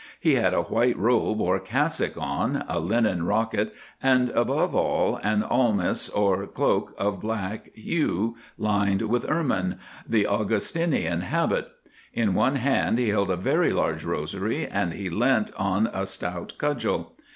[0.19, 5.43] He had a white robe or cassock on, a linen rocket, and, above all, an
[5.43, 9.77] almuce or cloak of black hue lined with ermine
[10.09, 11.67] The Augustinian Habit.
[12.15, 16.53] In one hand he held a very large rosary, and he lent on a stout
[16.57, 17.15] cudgel.